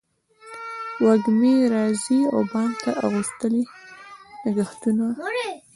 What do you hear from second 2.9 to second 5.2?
اغوستلي نګهتونه